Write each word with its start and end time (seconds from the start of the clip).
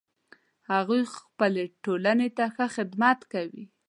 هغوی 0.71 1.01
خپلې 1.15 1.63
ټولنې 1.83 2.29
ته 2.37 2.45
ښه 2.55 2.65
خدمت 2.75 3.19
کوي 3.33 3.63